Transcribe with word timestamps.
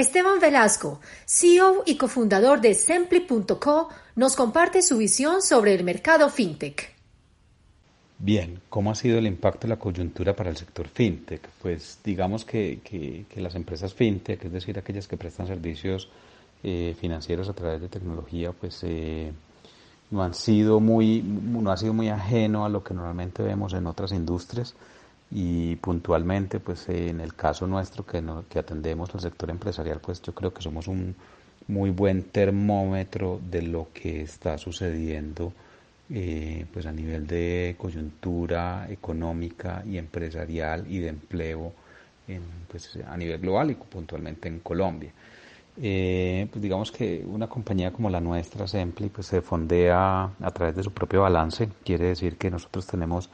Esteban 0.00 0.40
Velasco, 0.40 0.98
CEO 1.26 1.82
y 1.84 1.98
cofundador 1.98 2.62
de 2.62 2.72
Sempli.co, 2.72 3.90
nos 4.16 4.34
comparte 4.34 4.80
su 4.80 4.96
visión 4.96 5.42
sobre 5.42 5.74
el 5.74 5.84
mercado 5.84 6.30
fintech. 6.30 6.94
Bien, 8.18 8.62
¿cómo 8.70 8.90
ha 8.90 8.94
sido 8.94 9.18
el 9.18 9.26
impacto 9.26 9.66
de 9.66 9.74
la 9.74 9.78
coyuntura 9.78 10.34
para 10.34 10.48
el 10.48 10.56
sector 10.56 10.88
fintech? 10.88 11.46
Pues 11.60 11.98
digamos 12.02 12.46
que, 12.46 12.80
que, 12.82 13.40
las 13.42 13.54
empresas 13.54 13.92
fintech, 13.92 14.42
es 14.42 14.52
decir, 14.52 14.78
aquellas 14.78 15.06
que 15.06 15.18
prestan 15.18 15.46
servicios 15.46 16.08
eh, 16.62 16.96
financieros 16.98 17.50
a 17.50 17.52
través 17.52 17.82
de 17.82 17.88
tecnología, 17.88 18.52
pues 18.52 18.80
eh, 18.84 19.30
no 20.10 20.22
han 20.22 20.32
sido 20.32 20.80
muy, 20.80 21.20
no 21.22 21.70
ha 21.70 21.76
sido 21.76 21.92
muy 21.92 22.08
ajeno 22.08 22.64
a 22.64 22.70
lo 22.70 22.82
que 22.82 22.94
normalmente 22.94 23.42
vemos 23.42 23.74
en 23.74 23.86
otras 23.86 24.12
industrias 24.12 24.74
y 25.30 25.76
puntualmente 25.76 26.58
pues 26.60 26.88
en 26.88 27.20
el 27.20 27.34
caso 27.34 27.66
nuestro 27.66 28.04
que, 28.04 28.22
que 28.48 28.58
atendemos 28.58 29.14
al 29.14 29.20
sector 29.20 29.50
empresarial 29.50 30.00
pues 30.00 30.20
yo 30.22 30.34
creo 30.34 30.52
que 30.52 30.62
somos 30.62 30.88
un 30.88 31.14
muy 31.68 31.90
buen 31.90 32.24
termómetro 32.24 33.40
de 33.50 33.62
lo 33.62 33.88
que 33.94 34.22
está 34.22 34.58
sucediendo 34.58 35.52
eh, 36.12 36.66
pues 36.72 36.86
a 36.86 36.92
nivel 36.92 37.26
de 37.28 37.76
coyuntura 37.78 38.88
económica 38.90 39.84
y 39.86 39.96
empresarial 39.96 40.84
y 40.88 40.98
de 40.98 41.08
empleo 41.08 41.72
en, 42.26 42.42
pues 42.68 42.98
a 43.06 43.16
nivel 43.16 43.38
global 43.38 43.70
y 43.70 43.74
puntualmente 43.74 44.48
en 44.48 44.58
Colombia. 44.58 45.12
Eh, 45.80 46.48
pues 46.50 46.60
digamos 46.60 46.90
que 46.90 47.24
una 47.24 47.48
compañía 47.48 47.92
como 47.92 48.10
la 48.10 48.20
nuestra, 48.20 48.66
Sempli, 48.66 49.08
pues 49.08 49.28
se 49.28 49.40
fondea 49.40 50.24
a 50.24 50.50
través 50.50 50.74
de 50.74 50.82
su 50.82 50.90
propio 50.92 51.22
balance. 51.22 51.68
Quiere 51.84 52.06
decir 52.06 52.36
que 52.36 52.50
nosotros 52.50 52.86
tenemos 52.88 53.30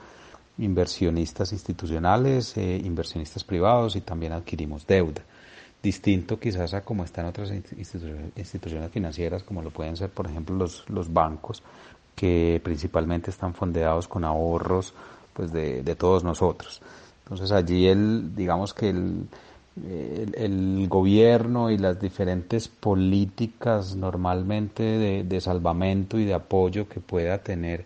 inversionistas 0.59 1.53
institucionales, 1.53 2.57
eh, 2.57 2.81
inversionistas 2.83 3.45
privados 3.45 3.97
y 3.97 4.01
también 4.01 4.33
adquirimos 4.33 4.87
deuda. 4.87 5.23
Distinto 5.83 6.41
quizás 6.41 6.75
a 6.75 6.81
como 6.81 7.05
están 7.05 7.27
otras 7.27 7.53
instituciones 7.53 8.91
financieras, 8.91 9.43
como 9.43 9.63
lo 9.63 9.71
pueden 9.71 9.97
ser, 9.97 10.11
por 10.11 10.27
ejemplo, 10.27 10.57
los, 10.57 11.13
bancos, 11.13 11.63
que 12.15 12.61
principalmente 12.65 13.31
están 13.31 13.55
fondeados 13.55 14.09
con 14.09 14.25
ahorros 14.25 14.95
pues 15.33 15.53
de, 15.53 15.83
todos 15.97 16.25
nosotros. 16.25 16.81
Entonces 17.25 17.53
allí 17.53 17.87
el, 17.87 18.35
digamos 18.35 18.73
que 18.73 18.89
el, 18.89 19.29
gobierno 20.89 21.71
y 21.71 21.77
las 21.77 22.01
diferentes 22.01 22.69
políticas 22.69 23.95
normalmente 23.95 24.83
de, 25.23 25.41
salvamento 25.41 26.19
y 26.19 26.25
de 26.25 26.35
apoyo 26.35 26.89
que 26.89 27.01
pueda 27.01 27.39
tener, 27.39 27.85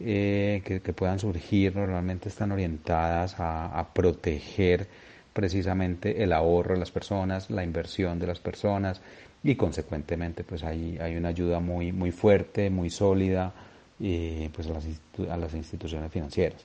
eh, 0.00 0.62
que, 0.64 0.92
puedan 0.92 1.18
surgir, 1.18 1.74
normalmente 1.74 2.28
están 2.28 2.52
orientadas 2.52 3.36
a, 3.38 3.88
proteger 3.94 4.86
precisamente 5.32 6.22
el 6.22 6.32
ahorro 6.32 6.74
de 6.74 6.80
las 6.80 6.90
personas, 6.90 7.50
la 7.50 7.64
inversión 7.64 8.18
de 8.18 8.26
las 8.26 8.40
personas 8.40 9.00
y 9.42 9.54
consecuentemente 9.54 10.44
pues 10.44 10.64
hay, 10.64 10.98
hay 10.98 11.16
una 11.16 11.28
ayuda 11.28 11.60
muy, 11.60 11.92
muy 11.92 12.10
fuerte, 12.10 12.70
muy 12.70 12.90
sólida 12.90 13.52
eh, 14.00 14.50
pues 14.54 14.68
a 14.68 15.36
las, 15.36 15.54
instituciones 15.54 16.12
financieras. 16.12 16.64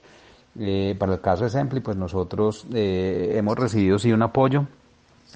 Eh, 0.59 0.95
para 0.99 1.13
el 1.13 1.21
caso 1.21 1.45
de 1.45 1.49
Sempli, 1.49 1.79
pues 1.79 1.97
nosotros 1.97 2.67
eh, 2.71 3.33
hemos 3.35 3.57
recibido 3.57 3.97
sí 3.97 4.11
un 4.11 4.21
apoyo, 4.21 4.67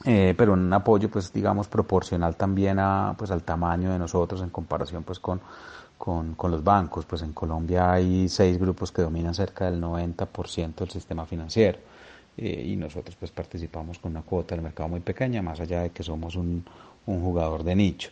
eh, 0.05 0.33
pero 0.37 0.53
un 0.53 0.71
apoyo 0.71 1.09
pues 1.09 1.31
digamos 1.33 1.67
proporcional 1.67 2.35
también 2.35 2.79
a, 2.79 3.15
pues, 3.17 3.31
al 3.31 3.43
tamaño 3.43 3.91
de 3.91 3.99
nosotros 3.99 4.41
en 4.41 4.49
comparación 4.49 5.03
pues 5.03 5.19
con, 5.19 5.41
con, 5.97 6.35
con 6.35 6.51
los 6.51 6.63
bancos. 6.63 7.05
Pues 7.05 7.21
en 7.21 7.33
Colombia 7.33 7.91
hay 7.91 8.29
seis 8.29 8.57
grupos 8.59 8.91
que 8.91 9.01
dominan 9.01 9.33
cerca 9.33 9.69
del 9.69 9.81
90% 9.81 10.75
del 10.75 10.89
sistema 10.89 11.25
financiero 11.25 11.79
eh, 12.37 12.63
y 12.67 12.75
nosotros 12.75 13.15
pues 13.19 13.31
participamos 13.31 13.99
con 13.99 14.11
una 14.11 14.21
cuota 14.21 14.55
del 14.55 14.63
mercado 14.63 14.89
muy 14.89 14.99
pequeña, 14.99 15.41
más 15.41 15.59
allá 15.59 15.81
de 15.81 15.89
que 15.89 16.03
somos 16.03 16.35
un, 16.35 16.63
un 17.07 17.21
jugador 17.21 17.63
de 17.63 17.75
nicho. 17.75 18.11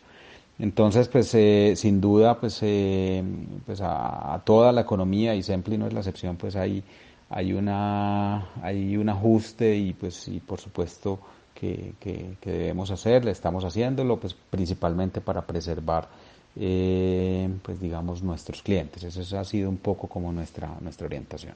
Entonces, 0.58 1.10
pues 1.10 1.34
eh, 1.36 1.74
sin 1.76 2.00
duda, 2.00 2.40
pues, 2.40 2.60
eh, 2.62 3.22
pues 3.66 3.82
a, 3.82 4.42
toda 4.46 4.72
la 4.72 4.82
economía 4.82 5.36
y 5.36 5.44
Sempli 5.44 5.78
no 5.78 5.86
es 5.88 5.94
la 5.94 6.00
excepción, 6.00 6.38
pues 6.38 6.56
hay, 6.56 6.82
hay, 7.30 7.54
una, 7.54 8.50
hay 8.62 8.96
un 8.96 9.10
ajuste 9.10 9.76
y 9.76 9.94
pues 9.94 10.28
y 10.30 10.40
por 10.40 10.60
supuesto 10.60 11.20
que, 11.56 11.94
que, 12.00 12.52
debemos 12.52 12.92
hacer, 12.92 13.28
estamos 13.28 13.64
haciéndolo, 13.64 14.20
pues 14.20 14.34
principalmente 14.34 15.22
para 15.22 15.42
preservar, 15.42 16.08
eh, 16.56 17.50
pues 17.64 17.80
digamos, 17.80 18.22
nuestros 18.22 18.62
clientes. 18.62 19.04
Esa 19.04 19.40
ha 19.40 19.44
sido 19.44 19.70
un 19.70 19.78
poco 19.78 20.08
como 20.08 20.32
nuestra, 20.32 20.70
nuestra 20.82 21.08
orientación. 21.08 21.56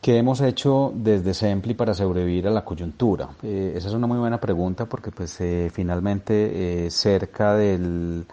¿Qué 0.00 0.16
hemos 0.16 0.40
hecho 0.40 0.92
desde 0.94 1.34
Sempli 1.34 1.74
para 1.74 1.92
sobrevivir 1.92 2.46
a 2.46 2.50
la 2.50 2.64
coyuntura? 2.64 3.28
Eh, 3.42 3.74
esa 3.76 3.88
es 3.88 3.94
una 3.94 4.06
muy 4.06 4.16
buena 4.16 4.40
pregunta 4.40 4.86
porque 4.86 5.10
pues 5.10 5.38
eh, 5.42 5.70
finalmente 5.70 6.88
cerca 6.90 7.54
del 7.54 8.24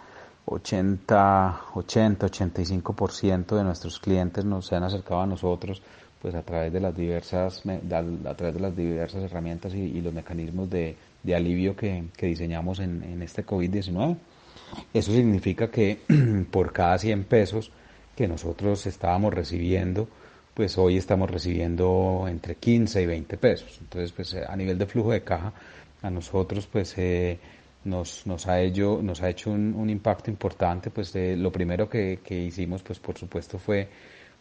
80, 0.46 1.60
80, 1.74 2.26
85% 2.26 3.54
de 3.54 3.64
nuestros 3.64 3.98
clientes 3.98 4.46
nos 4.46 4.66
se 4.66 4.76
han 4.76 4.84
acercado 4.84 5.20
a 5.20 5.26
nosotros 5.26 5.82
pues 6.20 6.34
a 6.34 6.42
través 6.42 6.72
de 6.72 6.80
las 6.80 6.96
diversas 6.96 7.62
a 7.66 8.34
través 8.34 8.54
de 8.54 8.60
las 8.60 8.76
diversas 8.76 9.22
herramientas 9.22 9.74
y, 9.74 10.00
los 10.00 10.12
mecanismos 10.12 10.68
de, 10.70 10.96
alivio 11.34 11.76
que, 11.76 12.04
diseñamos 12.20 12.80
en, 12.80 13.22
este 13.22 13.44
COVID-19. 13.44 14.16
Eso 14.92 15.12
significa 15.12 15.70
que 15.70 15.98
por 16.50 16.72
cada 16.72 16.98
100 16.98 17.24
pesos 17.24 17.70
que 18.16 18.28
nosotros 18.28 18.86
estábamos 18.86 19.32
recibiendo 19.32 20.08
pues 20.58 20.76
hoy 20.76 20.96
estamos 20.96 21.30
recibiendo 21.30 22.26
entre 22.28 22.56
15 22.56 23.02
y 23.02 23.06
20 23.06 23.36
pesos. 23.36 23.78
Entonces, 23.80 24.10
pues 24.10 24.34
a 24.34 24.56
nivel 24.56 24.76
de 24.76 24.86
flujo 24.86 25.12
de 25.12 25.22
caja, 25.22 25.52
a 26.02 26.10
nosotros 26.10 26.66
pues 26.66 26.94
eh, 26.98 27.38
nos, 27.84 28.26
ha 28.48 28.60
hecho, 28.60 29.00
nos 29.00 29.22
ha 29.22 29.30
hecho 29.30 29.50
un, 29.52 29.88
impacto 29.88 30.32
importante. 30.32 30.90
Pues 30.90 31.14
eh, 31.14 31.36
lo 31.36 31.52
primero 31.52 31.88
que, 31.88 32.18
hicimos, 32.28 32.82
pues 32.82 32.98
por 32.98 33.16
supuesto, 33.16 33.60
fue, 33.60 33.88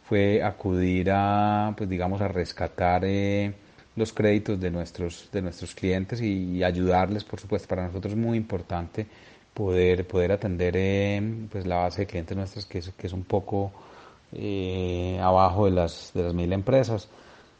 fue 0.07 0.41
acudir 0.41 1.11
a, 1.11 1.73
pues 1.77 1.89
digamos, 1.89 2.21
a 2.21 2.27
rescatar 2.27 3.03
eh, 3.05 3.53
los 3.95 4.13
créditos 4.13 4.59
de 4.59 4.71
nuestros, 4.71 5.29
de 5.31 5.41
nuestros 5.41 5.75
clientes 5.75 6.21
y, 6.21 6.63
ayudarles, 6.63 7.23
por 7.23 7.39
supuesto, 7.39 7.67
para 7.67 7.87
nosotros 7.87 8.13
es 8.13 8.19
muy 8.19 8.37
importante 8.37 9.07
poder, 9.53 10.07
poder 10.07 10.31
atender 10.31 10.73
pues 11.51 11.65
la 11.65 11.77
base 11.77 12.01
de 12.01 12.07
clientes 12.07 12.37
nuestras 12.37 12.65
que 12.65 12.77
es, 12.79 12.89
que 12.91 13.07
es 13.07 13.13
un 13.13 13.23
poco 13.23 13.71
eh, 14.33 15.19
abajo 15.21 15.65
de 15.65 15.71
las, 15.71 16.11
de 16.13 16.23
las 16.23 16.33
mil 16.33 16.53
empresas. 16.53 17.09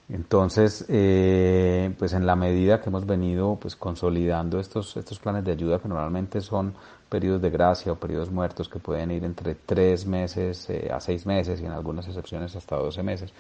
Entonces, 0.10 0.86
eh, 0.88 1.94
pues 2.00 2.14
en 2.14 2.26
la 2.26 2.38
medida 2.38 2.80
que 2.80 2.90
hemos 2.90 3.06
venido 3.06 3.58
pues 3.60 3.76
consolidando 3.76 4.60
estos, 4.60 4.96
estos 4.96 5.20
planes 5.20 5.44
de 5.44 5.52
ayuda 5.52 5.80
que 5.80 5.90
normalmente 5.90 6.40
son 6.40 6.74
periodos 7.10 7.42
de 7.42 7.50
gracia 7.50 7.92
o 7.92 7.96
periodos 7.96 8.32
muertos 8.32 8.70
que 8.70 8.80
pueden 8.80 9.12
ir 9.12 9.26
entre 9.26 9.56
tres 9.56 10.06
meses 10.06 10.70
eh, 10.70 10.90
a 10.94 11.02
seis 11.02 11.26
meses 11.26 11.60
y 11.60 11.66
en 11.66 11.72
algunas 11.72 12.08
excepciones 12.08 12.56
hasta 12.56 12.78
doce 12.78 13.04
meses, 13.04 13.34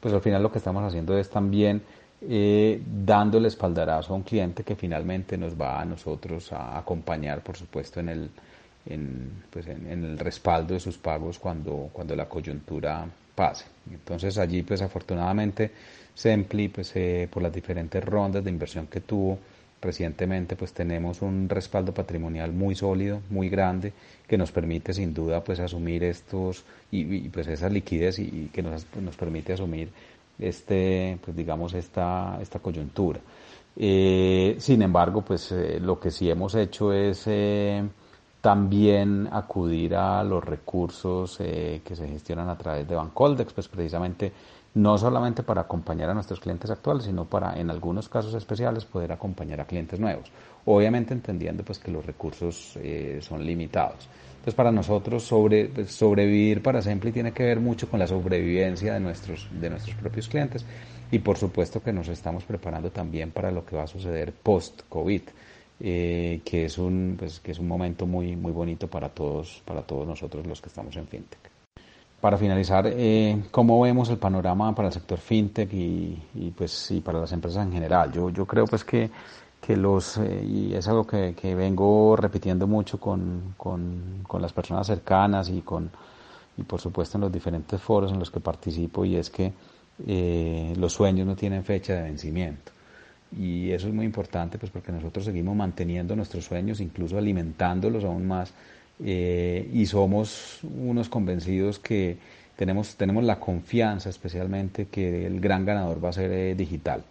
pues 0.00 0.14
al 0.14 0.22
final 0.22 0.42
lo 0.42 0.50
que 0.50 0.58
estamos 0.58 0.82
haciendo 0.84 1.16
es 1.18 1.28
también 1.28 1.82
eh, 2.22 2.82
dando 3.04 3.36
el 3.36 3.44
espaldarazo 3.44 4.14
a 4.14 4.16
un 4.16 4.22
cliente 4.22 4.64
que 4.64 4.74
finalmente 4.74 5.36
nos 5.36 5.52
va 5.54 5.80
a 5.80 5.84
nosotros 5.84 6.50
a 6.52 6.78
acompañar, 6.78 7.42
por 7.42 7.58
supuesto, 7.58 8.00
en 8.00 8.08
el, 8.08 8.30
en, 8.86 9.44
pues 9.50 9.66
en, 9.66 9.86
el 9.86 10.18
respaldo 10.18 10.72
de 10.72 10.80
sus 10.80 10.96
pagos 10.96 11.38
cuando, 11.38 11.90
cuando 11.92 12.16
la 12.16 12.26
coyuntura 12.26 13.06
pase. 13.36 13.66
Entonces 13.92 14.36
allí 14.38 14.62
pues 14.62 14.82
afortunadamente 14.82 15.70
Sempli 16.12 16.68
pues 16.68 16.90
eh, 16.96 17.28
por 17.30 17.42
las 17.42 17.52
diferentes 17.52 18.02
rondas 18.02 18.42
de 18.42 18.50
inversión 18.50 18.88
que 18.88 19.00
tuvo 19.00 19.38
recientemente 19.80 20.56
pues 20.56 20.72
tenemos 20.72 21.22
un 21.22 21.48
respaldo 21.48 21.92
patrimonial 21.92 22.52
muy 22.52 22.74
sólido, 22.74 23.20
muy 23.30 23.48
grande 23.48 23.92
que 24.26 24.38
nos 24.38 24.50
permite 24.50 24.92
sin 24.94 25.12
duda 25.12 25.44
pues 25.44 25.60
asumir 25.60 26.02
estos 26.02 26.64
y, 26.90 27.28
pues 27.28 27.46
esa 27.46 27.68
liquidez 27.68 28.18
y, 28.18 28.50
que 28.52 28.62
nos, 28.62 28.86
nos, 29.00 29.14
permite 29.16 29.52
asumir 29.52 29.90
este 30.38 31.18
pues 31.22 31.36
digamos 31.36 31.74
esta, 31.74 32.38
esta 32.40 32.58
coyuntura. 32.58 33.20
Eh, 33.76 34.56
sin 34.58 34.80
embargo 34.80 35.22
pues 35.22 35.52
eh, 35.52 35.78
lo 35.80 36.00
que 36.00 36.10
sí 36.10 36.30
hemos 36.30 36.54
hecho 36.54 36.94
es 36.94 37.26
también 38.40 39.28
acudir 39.32 39.96
a 39.96 40.22
los 40.22 40.44
recursos 40.44 41.38
eh, 41.40 41.80
que 41.84 41.96
se 41.96 42.06
gestionan 42.08 42.48
a 42.48 42.56
través 42.56 42.86
de 42.86 42.94
Bancoldex, 42.94 43.52
pues 43.52 43.68
precisamente 43.68 44.32
no 44.74 44.98
solamente 44.98 45.42
para 45.42 45.62
acompañar 45.62 46.10
a 46.10 46.14
nuestros 46.14 46.38
clientes 46.38 46.70
actuales, 46.70 47.04
sino 47.04 47.24
para 47.24 47.58
en 47.58 47.70
algunos 47.70 48.10
casos 48.10 48.34
especiales 48.34 48.84
poder 48.84 49.10
acompañar 49.10 49.60
a 49.60 49.66
clientes 49.66 49.98
nuevos. 49.98 50.30
Obviamente 50.66 51.14
entendiendo 51.14 51.64
pues 51.64 51.78
que 51.78 51.90
los 51.90 52.04
recursos 52.04 52.76
eh, 52.76 53.18
son 53.22 53.44
limitados. 53.44 54.08
Entonces 54.32 54.54
para 54.54 54.70
nosotros 54.70 55.26
pues, 55.74 55.92
sobrevivir 55.92 56.62
para 56.62 56.82
Simply 56.82 57.10
tiene 57.10 57.32
que 57.32 57.42
ver 57.42 57.58
mucho 57.58 57.88
con 57.88 57.98
la 57.98 58.06
sobrevivencia 58.06 58.92
de 58.92 59.00
nuestros, 59.00 59.48
de 59.50 59.70
nuestros 59.70 59.96
propios 59.96 60.28
clientes 60.28 60.64
y 61.10 61.20
por 61.20 61.38
supuesto 61.38 61.82
que 61.82 61.92
nos 61.92 62.08
estamos 62.08 62.44
preparando 62.44 62.90
también 62.90 63.30
para 63.30 63.50
lo 63.50 63.64
que 63.64 63.76
va 63.76 63.84
a 63.84 63.88
suceder 63.88 64.32
post-COVID. 64.32 65.22
Eh, 65.78 66.40
que 66.44 66.64
es 66.64 66.78
un 66.78 67.16
pues, 67.18 67.40
que 67.40 67.52
es 67.52 67.58
un 67.58 67.68
momento 67.68 68.06
muy 68.06 68.34
muy 68.34 68.52
bonito 68.52 68.88
para 68.88 69.10
todos 69.10 69.62
para 69.66 69.82
todos 69.82 70.06
nosotros 70.06 70.46
los 70.46 70.62
que 70.62 70.68
estamos 70.68 70.96
en 70.96 71.06
fintech 71.06 71.56
para 72.20 72.38
finalizar, 72.38 72.86
eh, 72.88 73.44
¿cómo 73.50 73.80
vemos 73.80 74.08
el 74.10 74.16
panorama 74.18 74.74
para 74.74 74.88
el 74.88 74.94
sector 74.94 75.18
fintech 75.18 75.72
y, 75.72 76.20
y, 76.34 76.50
pues, 76.50 76.90
y 76.90 77.00
para 77.00 77.20
las 77.20 77.32
empresas 77.32 77.64
en 77.66 77.72
general? 77.72 78.10
Yo, 78.10 78.30
yo 78.30 78.46
creo 78.46 78.66
pues 78.66 78.84
que, 78.84 79.10
que 79.60 79.76
los, 79.76 80.16
eh, 80.16 80.42
y 80.44 80.74
es 80.74 80.88
algo 80.88 81.06
que, 81.06 81.34
que 81.34 81.54
vengo 81.54 82.16
repitiendo 82.16 82.66
mucho 82.66 82.98
con, 82.98 83.54
con, 83.56 84.24
con, 84.26 84.40
las 84.42 84.52
personas 84.52 84.86
cercanas 84.86 85.50
y, 85.50 85.60
con, 85.60 85.90
y 86.56 86.62
por 86.62 86.80
supuesto 86.80 87.18
en 87.18 87.22
los 87.22 87.32
diferentes 87.32 87.80
foros 87.80 88.10
en 88.10 88.18
los 88.18 88.30
que 88.30 88.40
participo, 88.40 89.04
y 89.04 89.16
es 89.16 89.30
que 89.30 89.52
eh, 90.06 90.74
los 90.76 90.94
sueños 90.94 91.26
no 91.26 91.36
tienen 91.36 91.64
fecha 91.64 91.94
de 91.94 92.02
vencimiento. 92.02 92.72
Y 93.38 93.70
eso 93.70 93.88
es 93.88 93.94
muy 93.94 94.04
importante 94.04 94.58
pues 94.58 94.70
porque 94.70 94.92
nosotros 94.92 95.24
seguimos 95.24 95.56
manteniendo 95.56 96.14
nuestros 96.14 96.44
sueños, 96.44 96.80
incluso 96.80 97.18
alimentándolos 97.18 98.04
aún 98.04 98.26
más 98.26 98.52
eh, 99.04 99.68
y 99.72 99.84
somos 99.86 100.60
unos 100.62 101.08
convencidos 101.08 101.78
que 101.78 102.16
tenemos, 102.56 102.96
tenemos 102.96 103.24
la 103.24 103.38
confianza 103.38 104.08
especialmente 104.08 104.86
que 104.86 105.26
el 105.26 105.40
gran 105.40 105.64
ganador 105.66 106.02
va 106.02 106.10
a 106.10 106.12
ser 106.12 106.30
eh, 106.32 106.54
digital. 106.54 107.02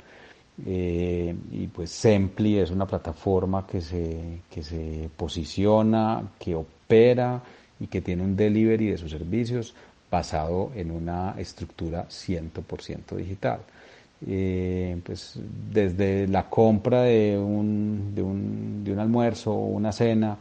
Eh, 0.66 1.36
y 1.52 1.68
pues 1.68 1.92
Sempli 1.92 2.58
es 2.58 2.72
una 2.72 2.88
plataforma 2.88 3.68
que 3.68 3.82
se, 3.82 4.40
que 4.50 4.64
se 4.64 5.10
posiciona, 5.16 6.24
que 6.40 6.56
opera 6.56 7.42
y 7.80 7.88
que 7.88 8.02
tiene 8.02 8.24
un 8.24 8.36
delivery 8.36 8.88
de 8.88 8.98
sus 8.98 9.12
servicios 9.12 9.76
basado 10.10 10.72
en 10.76 10.92
una 10.92 11.36
estructura 11.38 12.08
100% 12.08 13.16
digital. 13.18 13.60
Pues 14.20 15.40
desde 15.72 16.28
la 16.28 16.50
compra 16.50 17.04
de 17.04 17.38
un, 17.38 18.14
de 18.16 18.22
un, 18.22 18.84
de 18.84 18.94
un 18.94 19.00
almuerzo 19.00 19.52
o 19.52 19.68
una 19.68 19.92
cena, 19.92 20.38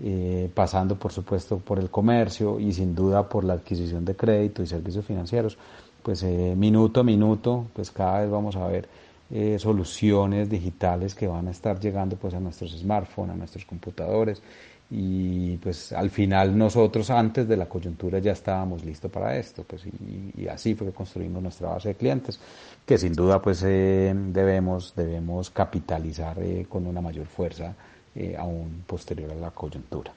eh, 0.00 0.48
pasando 0.54 0.96
por 0.96 1.12
supuesto 1.12 1.58
por 1.58 1.80
el 1.80 1.90
comercio 1.90 2.60
y 2.60 2.72
sin 2.72 2.94
duda 2.94 3.28
por 3.28 3.42
la 3.42 3.54
adquisición 3.54 4.04
de 4.04 4.14
crédito 4.14 4.62
y 4.62 4.66
servicios 4.68 5.04
financieros, 5.04 5.58
pues 6.04 6.22
eh, 6.22 6.54
minuto 6.56 7.00
a 7.00 7.02
minuto, 7.02 7.66
pues 7.72 7.90
cada 7.90 8.20
vez 8.20 8.30
vamos 8.30 8.54
a 8.54 8.68
ver 8.68 8.88
eh, 9.30 9.58
soluciones 9.58 10.48
digitales 10.48 11.16
que 11.16 11.26
van 11.26 11.48
a 11.48 11.50
estar 11.50 11.80
llegando 11.80 12.14
pues 12.14 12.32
a 12.34 12.40
nuestros 12.40 12.78
smartphones, 12.78 13.34
a 13.34 13.36
nuestros 13.36 13.64
computadores 13.64 14.40
y 14.90 15.56
pues 15.58 15.92
al 15.92 16.08
final 16.10 16.56
nosotros 16.56 17.10
antes 17.10 17.46
de 17.46 17.56
la 17.56 17.66
coyuntura 17.66 18.20
ya 18.20 18.32
estábamos 18.32 18.84
listos 18.84 19.10
para 19.10 19.36
esto 19.36 19.62
pues 19.64 19.84
y, 19.84 20.32
y 20.42 20.48
así 20.48 20.74
fue 20.74 20.86
que 20.86 20.94
construimos 20.94 21.42
nuestra 21.42 21.68
base 21.68 21.88
de 21.90 21.94
clientes 21.94 22.40
que 22.86 22.96
sin 22.96 23.12
duda 23.12 23.42
pues 23.42 23.60
debemos 23.60 24.94
debemos 24.96 25.50
capitalizar 25.50 26.38
con 26.70 26.86
una 26.86 27.02
mayor 27.02 27.26
fuerza 27.26 27.74
eh, 28.20 28.34
aún 28.36 28.82
posterior 28.84 29.30
a 29.30 29.36
la 29.36 29.52
coyuntura. 29.52 30.12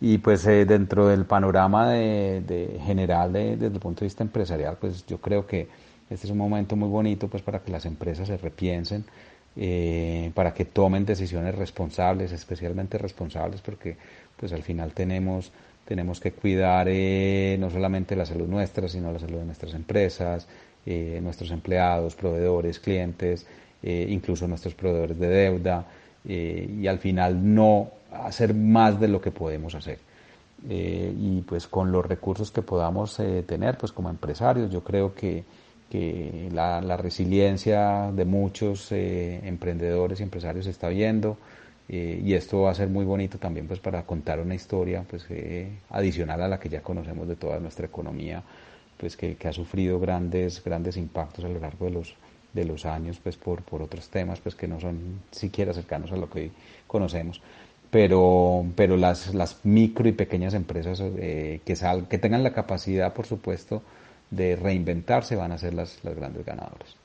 Y 0.00 0.18
pues 0.18 0.44
eh, 0.48 0.64
dentro 0.64 1.06
del 1.06 1.26
panorama 1.26 1.90
de, 1.90 2.80
general 2.84 3.34
desde 3.34 3.66
el 3.66 3.78
punto 3.78 4.00
de 4.00 4.06
vista 4.06 4.24
empresarial, 4.24 4.78
pues 4.80 5.06
yo 5.06 5.18
creo 5.20 5.46
que 5.46 5.68
este 6.10 6.26
es 6.26 6.32
un 6.32 6.38
momento 6.38 6.74
muy 6.74 6.88
bonito 6.88 7.28
pues 7.28 7.44
para 7.44 7.60
que 7.60 7.70
las 7.70 7.86
empresas 7.86 8.26
se 8.26 8.36
repiensen, 8.36 9.04
eh, 9.56 10.30
para 10.34 10.52
que 10.52 10.64
tomen 10.64 11.04
decisiones 11.04 11.54
responsables, 11.54 12.32
especialmente 12.32 12.98
responsables, 12.98 13.60
porque 13.60 13.96
pues 14.36 14.52
al 14.52 14.62
final 14.62 14.92
tenemos 14.92 15.52
tenemos 15.84 16.18
que 16.18 16.32
cuidar 16.32 16.88
no 17.60 17.70
solamente 17.70 18.16
la 18.16 18.26
salud 18.26 18.48
nuestra, 18.48 18.88
sino 18.88 19.12
la 19.12 19.20
salud 19.20 19.38
de 19.38 19.44
nuestras 19.44 19.72
empresas, 19.72 20.48
nuestros 20.84 21.52
empleados, 21.52 22.16
proveedores, 22.16 22.80
clientes, 22.80 23.46
incluso 23.84 24.48
nuestros 24.48 24.74
proveedores 24.74 25.16
de 25.16 25.28
deuda. 25.28 25.86
Eh, 26.28 26.78
y 26.80 26.86
al 26.88 26.98
final 26.98 27.54
no 27.54 27.90
hacer 28.12 28.52
más 28.52 28.98
de 28.98 29.08
lo 29.08 29.20
que 29.20 29.30
podemos 29.30 29.74
hacer. 29.74 29.98
Eh, 30.68 31.14
y 31.16 31.42
pues 31.42 31.68
con 31.68 31.92
los 31.92 32.04
recursos 32.04 32.50
que 32.50 32.62
podamos 32.62 33.20
eh, 33.20 33.44
tener, 33.46 33.78
pues 33.78 33.92
como 33.92 34.10
empresarios, 34.10 34.70
yo 34.70 34.82
creo 34.82 35.14
que, 35.14 35.44
que 35.90 36.48
la, 36.52 36.80
la, 36.80 36.96
resiliencia 36.96 38.10
de 38.12 38.24
muchos 38.24 38.90
emprendedores 38.90 40.20
y 40.20 40.24
empresarios 40.24 40.64
se 40.64 40.70
está 40.70 40.88
viendo 40.88 41.36
y 41.88 42.34
esto 42.34 42.62
va 42.62 42.72
a 42.72 42.74
ser 42.74 42.88
muy 42.88 43.04
bonito 43.04 43.38
también 43.38 43.68
pues 43.68 43.78
para 43.78 44.02
contar 44.02 44.40
una 44.40 44.56
historia 44.56 45.04
pues 45.08 45.24
adicional 45.90 46.42
a 46.42 46.48
la 46.48 46.58
que 46.58 46.68
ya 46.68 46.82
conocemos 46.82 47.28
de 47.28 47.36
toda 47.36 47.60
nuestra 47.60 47.86
economía 47.86 48.42
pues 48.96 49.16
que, 49.16 49.36
que 49.36 49.46
ha 49.46 49.52
sufrido 49.52 50.00
grandes 50.00 50.64
grandes 50.64 50.96
impactos 50.96 51.44
a 51.44 51.48
lo 51.48 51.60
largo 51.60 51.84
de 51.84 51.92
los 51.92 52.16
de 52.56 52.64
los 52.64 52.86
años 52.86 53.20
pues 53.22 53.36
por, 53.36 53.62
por 53.62 53.82
otros 53.82 54.08
temas 54.08 54.40
pues 54.40 54.56
que 54.56 54.66
no 54.66 54.80
son 54.80 55.20
siquiera 55.30 55.72
cercanos 55.72 56.10
a 56.10 56.16
lo 56.16 56.28
que 56.28 56.50
conocemos. 56.88 57.40
Pero 57.90 58.66
pero 58.74 58.96
las, 58.96 59.32
las 59.34 59.64
micro 59.64 60.08
y 60.08 60.12
pequeñas 60.12 60.54
empresas 60.54 61.00
eh, 61.00 61.60
que 61.64 61.76
sal, 61.76 62.08
que 62.08 62.18
tengan 62.18 62.42
la 62.42 62.52
capacidad 62.52 63.12
por 63.12 63.26
supuesto 63.26 63.82
de 64.30 64.56
reinventarse 64.56 65.36
van 65.36 65.52
a 65.52 65.58
ser 65.58 65.74
las, 65.74 66.02
las 66.04 66.14
grandes 66.14 66.44
ganadoras 66.44 66.96